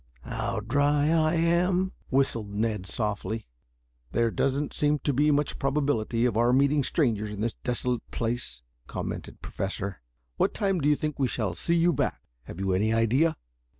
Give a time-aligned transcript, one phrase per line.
[0.25, 3.45] "Oh, how dry I am," whistled Ned softly.
[4.13, 8.63] "There doesn't seem to be much probability of our meeting strangers in this desolate place,"
[8.87, 10.01] commented the Professor.
[10.37, 12.19] "What time do you think we shall see you back?
[12.45, 13.37] Have you any idea?"